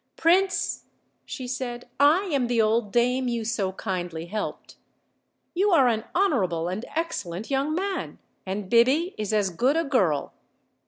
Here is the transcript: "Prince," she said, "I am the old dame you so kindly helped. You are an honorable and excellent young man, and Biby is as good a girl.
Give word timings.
"Prince," 0.15 0.85
she 1.27 1.47
said, 1.47 1.87
"I 1.99 2.23
am 2.23 2.47
the 2.47 2.59
old 2.59 2.91
dame 2.91 3.27
you 3.27 3.45
so 3.45 3.71
kindly 3.73 4.25
helped. 4.25 4.77
You 5.53 5.69
are 5.69 5.87
an 5.87 6.05
honorable 6.15 6.67
and 6.69 6.83
excellent 6.95 7.51
young 7.51 7.75
man, 7.75 8.17
and 8.43 8.67
Biby 8.67 9.13
is 9.19 9.31
as 9.31 9.51
good 9.51 9.77
a 9.77 9.83
girl. 9.83 10.33